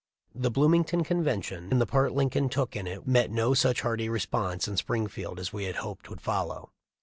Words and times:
The 0.33 0.49
Bloomington 0.49 1.03
convention 1.03 1.67
and 1.69 1.79
the 1.79 1.85
part 1.85 2.13
Lin 2.13 2.31
coln 2.31 2.49
took 2.49 2.75
in 2.75 2.87
it 2.87 3.05
met 3.05 3.29
no 3.29 3.53
such 3.53 3.81
hearty 3.81 4.09
response 4.09 4.67
in 4.67 4.75
Springfield 4.75 5.39
as 5.39 5.53
we 5.53 5.71
hoped 5.71 6.09
would 6.09 6.21
follow. 6.21 6.71